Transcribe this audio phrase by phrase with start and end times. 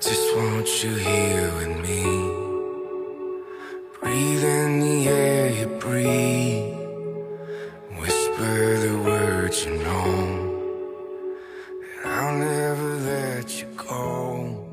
[0.00, 2.02] just want you here with me.
[4.00, 6.74] Breathe in the air you breathe.
[8.00, 10.48] Whisper the words you know.
[12.02, 14.66] And I'll never let you go.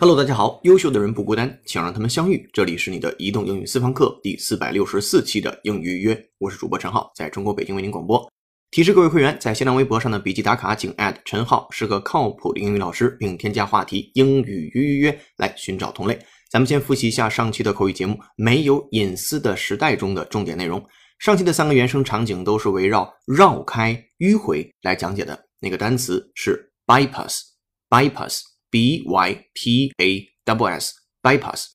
[0.00, 2.50] Hello，大家好，优秀的人不孤单，想让他们相遇。
[2.52, 8.31] 这里是你的移动英语私房课第四百六十四期的英语预约，我是主播陈浩，在中国北京为您广播。
[8.72, 16.18] 提示各位会员，在新浪微博上的笔记打卡，请陈浩是个靠谱的英语老师，并添加话题“英语预约”来寻找同类。
[16.50, 20.82] 咱们先复习一下上期的口语节目《没有隐私的时代》中的重点内容。
[21.18, 25.38] 上期的三个原声场景都是围绕绕开、迂回来讲解的。
[25.60, 31.66] 那个单词是 bypass，bypass，b y p a w s，bypass。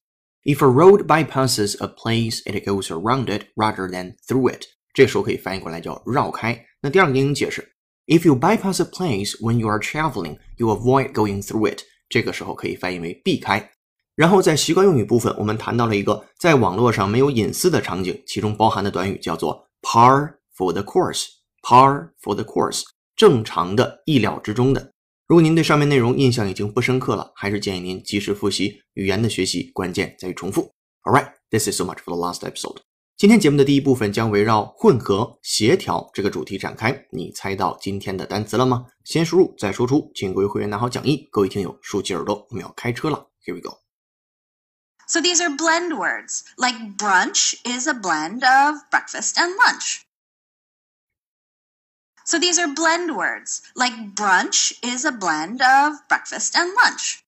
[0.46, 4.64] If a road bypasses a place, it goes around it rather than through it。
[4.96, 6.66] 这时候可以翻译过来叫绕开。
[6.82, 7.74] 那第二个英语解释
[8.06, 11.82] ，If you bypass a place when you are traveling, you avoid going through it。
[12.10, 13.72] 这个时候可以翻译为避开。
[14.16, 21.26] 然后在习惯用语部分，我们谈到了一个在网络上没有隐私的场景，其中包含的短语叫做 par for the course。
[21.64, 22.84] par for the course，
[23.16, 24.94] 正常的、意料之中的。
[25.28, 28.82] 如果您对上面内容印象已经不深刻了，还是建议您及时复习。
[28.94, 30.72] 语言的学习关键在于重复。
[31.04, 32.78] All right, this is so much for the last episode.
[33.17, 37.07] 今天节目的第一部分将围绕混合协调这个主题展开。
[37.11, 38.87] 你猜到今天的单词了吗？
[39.05, 41.29] 先输入再说出，请各位会员拿好讲义。
[41.31, 43.29] 各位听友竖起耳朵，我们要开车了。
[43.45, 43.79] Here we go.
[45.07, 50.01] So these are blend words, like brunch is a blend of breakfast and lunch.
[52.25, 57.23] So these are blend words, like brunch is a blend of breakfast and lunch.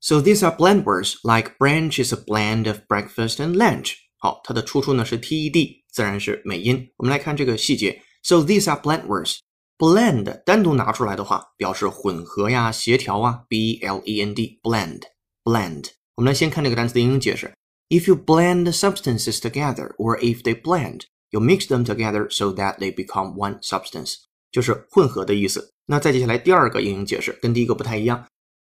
[0.00, 3.98] So these are blend words, like brunch is a blend of breakfast and lunch.
[4.18, 6.92] 好，它的出处呢是 TED，自然是美音。
[6.96, 8.02] 我们来看这个细节。
[8.22, 9.38] So these are blend words.
[9.78, 13.44] Blend 单独拿出来的话，表示混合呀、协调啊。
[13.48, 15.02] B L E N D blend
[15.42, 15.86] blend。
[16.14, 17.52] 我们来先看这个单词的英语解释。
[17.88, 22.94] If you blend substances together, or if they blend, you mix them together so that they
[22.94, 24.14] become one substance，
[24.52, 25.72] 就是混合的意思。
[25.86, 28.24] 那再接下来第二个英语解释，跟第一个不太一样。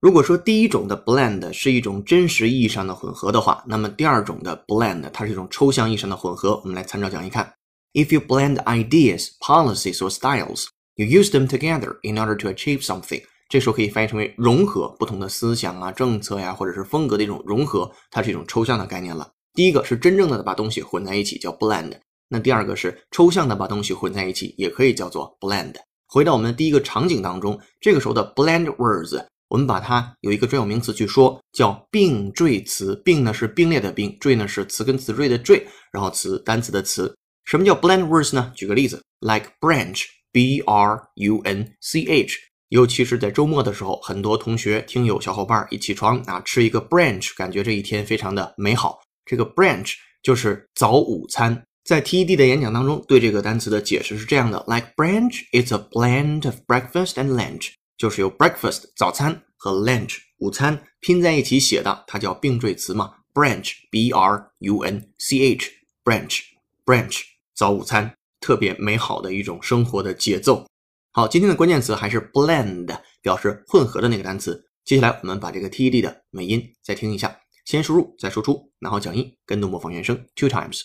[0.05, 6.61] 如果说第一种的 blend 是一种真实意义上的混合的话，那么第二种的 blend 它是一种抽象意义上的混合。
[6.63, 7.51] 我们来参照讲义看
[7.95, 10.67] ：If you blend ideas, policies or styles,
[10.97, 13.23] you use them together in order to achieve something。
[13.49, 19.27] 这时候可以翻译成为融合不同的思想啊、政策呀，或者是风格的一种融合，它是一种抽象的概念了。
[19.55, 21.91] 第一个是真正的把东西混在一起，叫 blend；
[22.29, 25.73] 那第二个是抽象的把东西混在一起，也可以叫做 blend。
[26.09, 29.25] 回到我们的第一个场景当中，这个时候的 blend words。
[29.49, 33.01] 我们把它有一个专有名词去说，叫并缀词。
[33.05, 37.15] 并呢是并列的并，缀呢是词根词缀的缀，然后词单词的词。
[37.45, 38.51] 什么叫 blend words 呢？
[38.55, 42.35] 举个例子，like brunch，b r u n c h。
[42.71, 48.99] 尤其是在周末的时候，很多同学、听友、小伙伴一起床啊，吃一个 brunch，感觉这一天非常的美好。
[49.27, 51.63] 这个 brunch 就是早午餐。
[51.85, 57.73] 在 TED 的演讲当中，对这个单词的解释是这样的：like brunch，it's a blend of breakfast and lunch。
[57.97, 63.15] 就是由 breakfast 早餐和 lunch 午餐拼在一起写的，它叫并缀词嘛。
[63.33, 65.69] brunch b r u n c h
[66.05, 66.43] brunch
[66.85, 67.23] brunch
[67.53, 70.69] 早午餐，特别美好的一种生活的节奏。
[71.11, 74.71] 好，今天的关键词还是 blend，表示混合的那个单词。
[74.85, 80.83] 接下来我们把这个 TED 的美音再听一下，先输入再输出，拿好讲义，跟读模仿原声 two times。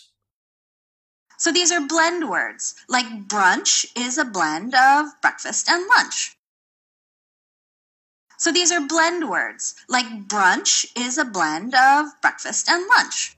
[1.38, 6.32] So these are blend words, like brunch is a blend of breakfast and lunch.
[8.40, 9.74] So these are blend words.
[9.86, 13.36] Like brunch is a blend of breakfast and lunch.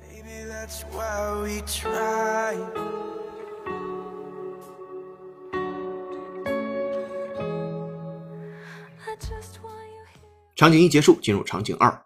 [0.00, 2.58] Maybe that's why we try.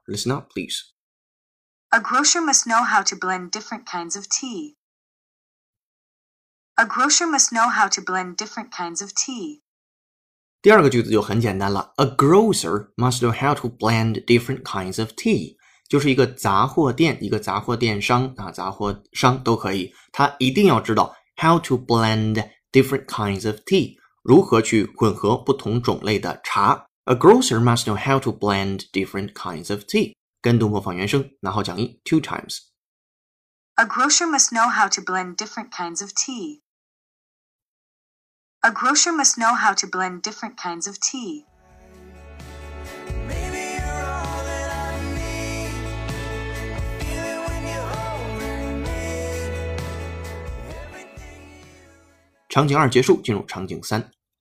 [0.06, 0.92] Listen up, please.
[1.90, 4.76] A grocer must know how to blend different kinds of tea.
[6.76, 9.62] A grocer must know how to blend different kinds of tea.
[10.61, 15.55] 第二个句子就很简单了，A grocer must know how to blend different kinds of tea，
[15.89, 26.85] 就是一个杂货店，一个杂货电商啊，杂货商都可以，他一定要知道 how to blend different kinds of tea，如何去混合不同种类的茶。
[27.05, 30.13] A grocer must know how to blend different kinds of tea。
[30.41, 32.59] 跟读模仿原声，拿好讲义 two times。
[33.75, 36.61] A grocer must know how to blend different kinds of tea.
[38.62, 41.46] A grocer must know how to blend different kinds of tea.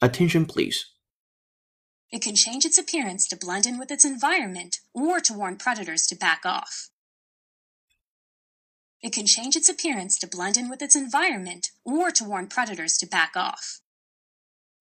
[0.02, 0.86] Attention, please.
[2.12, 6.08] It can change its appearance to blend in with its environment or to warn predators
[6.08, 6.90] to back off.
[9.02, 12.98] It can change its appearance to blend in with its environment or to warn predators
[13.00, 13.82] to back off.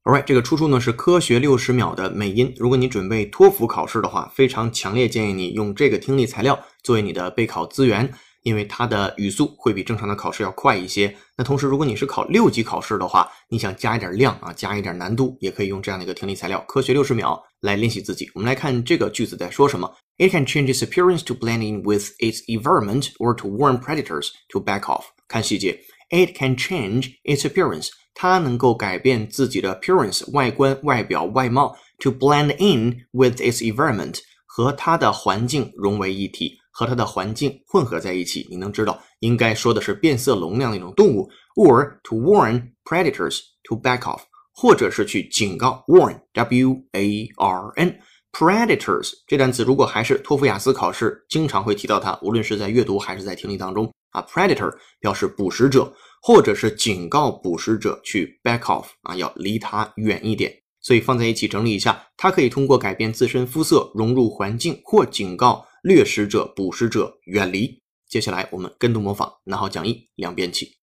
[0.05, 2.53] Alright，这个出处呢是科学六十秒的美音。
[2.59, 8.13] 如果你准备托福考试的话，非常强烈建议你用这个听力材料作为你的备考资源。
[8.43, 11.17] 因为它的语速会比正常的考试要快一些。
[11.35, 18.31] 那同时，如果你是考六级考试的话，你想加一点量啊，加一点难度，也可以用这样的一个听力材料《科学六十秒》来练习自己。
[18.35, 24.61] 我们来看这个句子在说什么：It can change its appearance to blend in with its environment or to warn predators to
[24.61, 25.05] back off。
[25.27, 25.81] 看细节
[26.11, 36.59] ，It can change its appearance，它能够改变自己的 appearance 外观、外表、外貌，to blend in with its environment 和它的环境融为一体。
[36.77, 44.23] 和它的环境混合在一起，你能知道应该说的是变色龙那样的一种动物，or to warn predators to back off，
[44.53, 47.97] 或者是去警告 warn，w a r n
[48.33, 60.64] predators 这单词如果还是托福雅思考试经常会提到它，无论是在阅读还是在听力当中啊，predator 表示捕食者，或者是警告捕食者去 back off 啊，要离它远一点。
[60.82, 65.68] 所以放在一起整理一下，它可以通过改变自身肤色、融入环境或警告。
[65.82, 67.82] 掠食者、捕食者远离。
[68.06, 70.78] 接下来我们跟读模仿，拿好讲义，两遍起。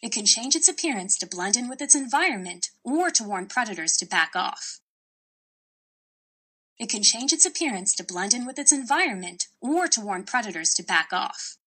[0.00, 3.96] It can change its appearance to blend in with its environment or to warn predators
[4.00, 4.80] to back off.
[6.78, 10.74] It can change its appearance to blend in with its environment or to warn predators
[10.74, 11.58] to back off.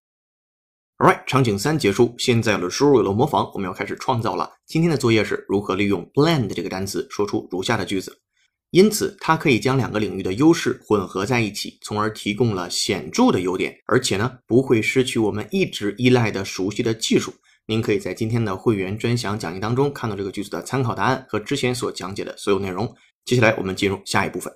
[1.01, 4.51] Alright，场景三结束，现在有了输入，有了模仿，我们要开始创造了。
[4.67, 8.15] 今天的作业是如何利用 blend 这个单词说出如下的句子。
[8.71, 17.33] 因此，它可以将两个领域的优势混合在一起，从而提供了显著的优点，而且呢，不会失去我们一直依赖的熟悉的技术。
[17.65, 22.87] 您可以在今天的会员专享讲义当中看到这个句子的参考答案和之前所讲解的所有内容。
[23.25, 24.53] 接下来，我们进入下一部分。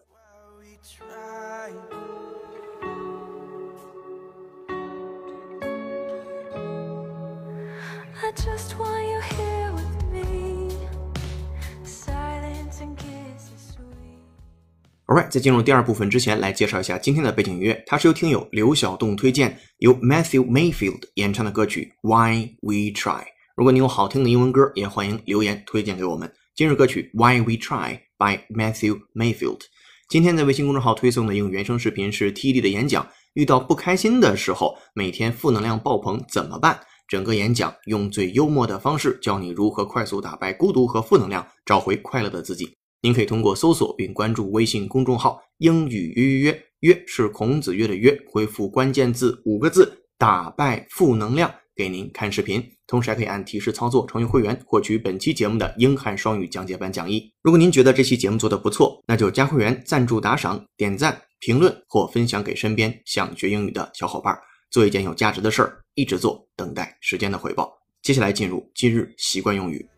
[15.06, 17.84] Alright，在进入第二部分之前，来介绍一下今天的背景音乐。
[17.86, 23.20] 它是由听友刘晓栋推荐，由 Matthew Mayfield 演唱的歌曲《Why We Try》。
[23.56, 26.32] 如果你有好听的英文歌，也欢迎留言推荐给我们。
[26.54, 29.60] 今日歌曲《Why We Try》by Matthew Mayfield。
[30.08, 33.06] 今天在微信公众号推送的英语原声视频是 TD 的演讲。
[33.34, 36.80] 遇到不开心的时候，每天负能量爆棚怎么办？
[37.06, 42.74] 整个演讲用最幽默的方式教你如何快速打败孤独和负能量，找回快乐的自己。
[43.02, 52.66] 您可以通过搜索并关注微信公众号“英语约约约”，约是孔子约的约，回复关键字五个字“打败负能量”，给您看视频。
[52.86, 57.32] 同时还可以按提示操作成为会员，获取本期节目的英汉双语讲解版讲义。
[57.42, 64.38] 如果您觉得这期节目做的不错，那就加会员、赞助、打赏、点赞、评论或分享给身边想学英语的小伙伴，
[64.74, 67.72] 做一件有价值的事儿，一直做，等待时间的回报。
[68.02, 69.88] 接下来进入今日习惯用语。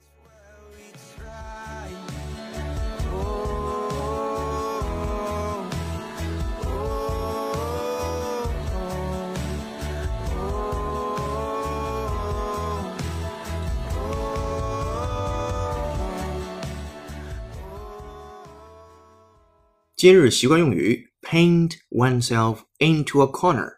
[19.96, 23.77] 今日习惯用语：paint oneself into a corner。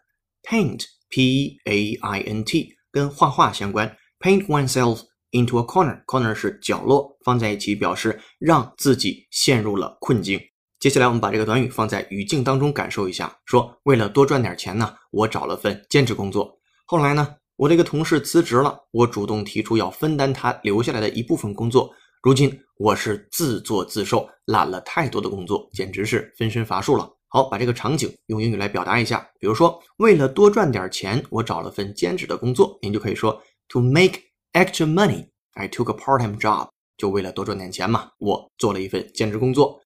[0.49, 3.95] Paint p a i n t 跟画画相关。
[4.19, 5.01] paint oneself
[5.31, 6.03] into a corner。
[6.05, 10.41] corner 是角落，放在一起表示让自己陷入了困境。
[10.79, 13.37] 接下来我们把这个短语放在语境当中感受一下。
[13.45, 16.57] 说为了多赚点钱呢，我找了份兼职工作。
[16.85, 21.93] 后来呢，我这个同事辞职了，我主动提出要分担他留下来的一部分工作。
[22.23, 27.09] 如今我是自作自受，揽了太多的工作，简直是分身乏术了。
[27.31, 29.29] 好，把这个场景用英语来表达一下。
[29.39, 32.77] 比如说，为了多赚点钱，我找了份兼职的工作。
[32.81, 34.19] 您就可以说，To make
[34.53, 36.69] extra money, I took a part-time job。
[36.97, 39.79] 就为了多赚点钱嘛，我做了一份兼职工作。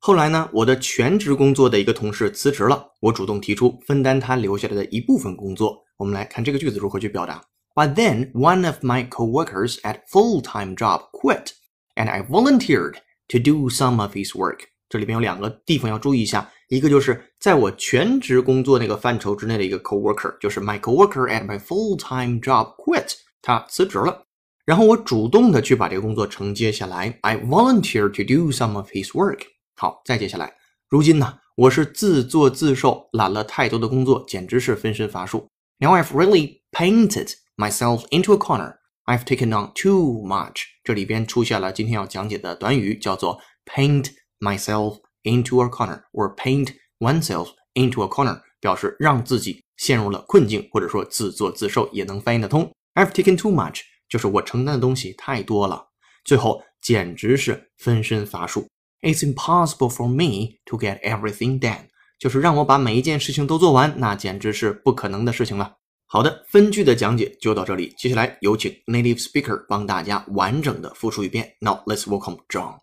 [0.00, 5.78] 后来呢，我的全职工作的一个同事辞职了，我主动提出分担他留下来的一部分工作。
[5.96, 7.42] 我们来看这个句子如何去表达。
[7.74, 11.52] But then one of my coworkers at full-time job quit.
[11.94, 12.96] And I volunteered
[13.28, 14.60] to do some of his work。
[14.88, 23.12] 这里边有两个地方要注意一下，一个就是在我全职工作那个范畴之内的一个 coworker，就是 my coworker at my full-time job quit，
[23.42, 24.24] 他辞职了。
[24.64, 29.40] 然后我主动的去把这个工作承接下来，I volunteer to do some of his work。
[29.74, 30.54] 好，再接下来，
[30.88, 35.48] 如今呢，我是自作自受，揽了太多的工作，简直是分身乏术。
[35.80, 38.76] Now I've really painted myself into a corner。
[39.06, 40.62] I've taken on too much。
[40.84, 52.70] 这里边出现了今天要讲解的短语，叫做 paint myself into a corner or paint oneself into a corner，表示让自己陷入了困境，或者说自作自受，也能翻译得通。
[52.94, 55.88] I've taken too much，就是我承担的东西太多了。
[56.24, 58.66] 最后简直是分身乏术。
[59.00, 61.86] It's impossible for me to get everything done，
[62.18, 65.76] 就是让我把每一件事情都做完，那简直是不可能的事情了。
[66.06, 71.56] 好的，分句的讲解就到这里，接下来有请 native speaker 帮大家完整的复述一遍。
[71.60, 72.80] Now let's welcome John.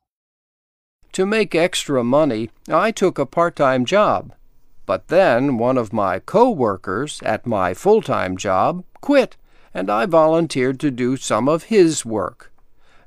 [1.17, 4.33] To make extra money, I took a part time job.
[4.85, 9.35] But then one of my co workers at my full time job quit,
[9.73, 12.53] and I volunteered to do some of his work.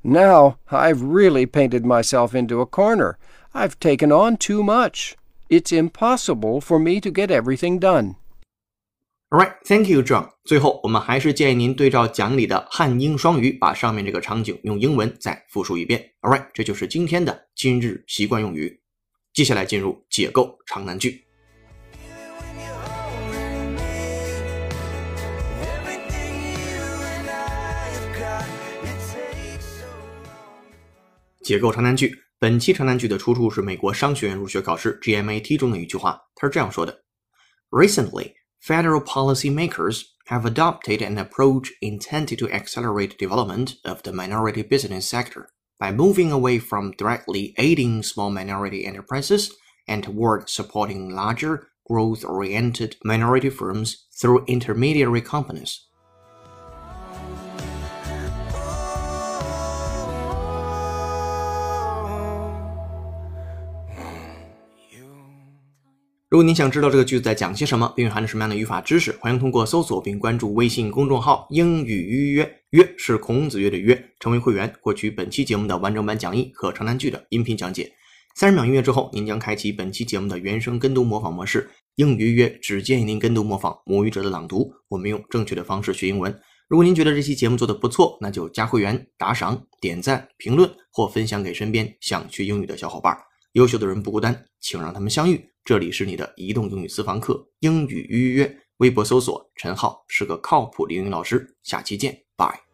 [0.03, 3.17] Now I've really painted myself into a corner.
[3.53, 5.15] I've taken on too much.
[5.49, 8.17] It's impossible for me to get everything done.
[9.31, 10.29] Alright, thank you, John.
[10.43, 16.05] 最后，我们还是建议您对照讲里的汉英双语，把上面这个场景用英文再复述一遍。
[16.19, 18.81] Alright，这就是今天的今日习惯用语。
[19.31, 21.23] 接下来进入解构长难句。
[31.41, 32.13] 解构长难句。
[32.37, 37.05] 本期长难句的出处是美国商学院入学考试 GMAT 中的一句话，它是这样说的
[37.69, 45.49] ：Recently, federal policymakers have adopted an approach intended to accelerate development of the minority business sector
[45.79, 49.51] by moving away from directly aiding small minority enterprises
[49.87, 55.87] and toward supporting larger, growth-oriented minority firms through intermediary companies.
[66.31, 77.91] 如果您想知道这个句子在讲些什么，并蕴含着什么样的语法知识，欢迎通过搜索并关注微信公众号“英语预约”，约是孔子约的约，成为会员，获取本期节目的完整版讲义和长难句的音频讲解。
[78.33, 81.69] 三十秒音乐之后，您将开启本期节目的原声跟读模仿模式。
[81.95, 86.33] 英语预约只建议您跟读模仿母语者的朗读，我们用正确的方式学英文。
[86.69, 93.17] 如果您觉得这期节目做的不错，那就加会员、打赏、点赞、评论或分享给身边想学英语的小伙伴。
[93.53, 95.49] 优秀的人不孤单，请让他们相遇。
[95.63, 98.57] 这里是你的移动英语私房课，英语预约。
[98.77, 101.55] 微博搜索陈浩，是个靠谱的英语老师。
[101.61, 102.70] 下期见，拜。